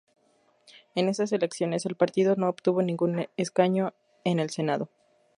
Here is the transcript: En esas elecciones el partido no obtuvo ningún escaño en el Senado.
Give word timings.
En 0.95 1.07
esas 1.09 1.31
elecciones 1.31 1.85
el 1.85 1.95
partido 1.95 2.35
no 2.35 2.49
obtuvo 2.49 2.81
ningún 2.81 3.27
escaño 3.37 3.93
en 4.23 4.39
el 4.39 4.49
Senado. 4.49 4.89